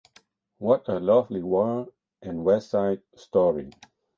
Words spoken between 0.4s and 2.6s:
What a Lovely War" and